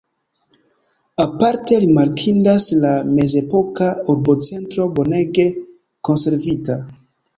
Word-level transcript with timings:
Aparte 1.25 1.75
rimarkindas 1.83 2.65
la 2.85 2.95
mezepoka 3.11 3.91
urbocentro 4.15 4.89
bonege 4.97 5.47
konservita. 6.11 6.79